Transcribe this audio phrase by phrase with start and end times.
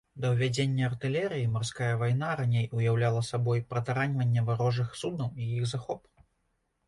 [0.21, 6.01] Да ўвядзення артылерыі марская вайна раней уяўляла сабой пратараньванне варожых суднаў і іх захоп.